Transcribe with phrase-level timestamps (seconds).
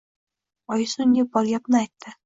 [0.77, 2.17] Oyisi unga bor gapni aytdi